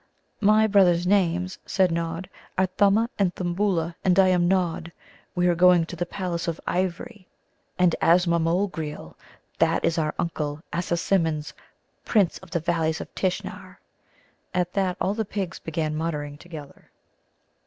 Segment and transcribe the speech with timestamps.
[0.39, 4.91] "My brothers' names," said Nod, "are Thumma and Thimbulla, and I am Nod.
[5.35, 7.27] We are going to the palace of ivory
[7.77, 9.13] and Azmamogreel
[9.59, 11.53] that is our Uncle Assasimmon's,
[12.03, 13.77] Prince of the Valleys of Tishnar."
[14.55, 16.89] At that all the pigs began muttering together.